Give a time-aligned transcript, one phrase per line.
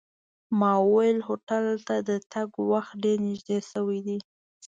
[0.59, 4.17] ما وویل هوټل ته د تګ وخت ډېر نږدې شوی دی.